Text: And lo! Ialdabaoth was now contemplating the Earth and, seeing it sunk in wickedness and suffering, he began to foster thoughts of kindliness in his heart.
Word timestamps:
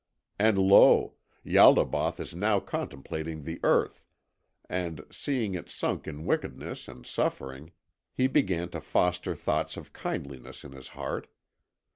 And 0.39 0.57
lo! 0.57 1.13
Ialdabaoth 1.45 2.17
was 2.17 2.33
now 2.33 2.59
contemplating 2.59 3.43
the 3.43 3.59
Earth 3.63 4.03
and, 4.67 5.05
seeing 5.11 5.53
it 5.53 5.69
sunk 5.69 6.07
in 6.07 6.25
wickedness 6.25 6.87
and 6.87 7.05
suffering, 7.05 7.71
he 8.11 8.25
began 8.25 8.69
to 8.69 8.81
foster 8.81 9.35
thoughts 9.35 9.77
of 9.77 9.93
kindliness 9.93 10.63
in 10.63 10.71
his 10.71 10.87
heart. 10.97 11.27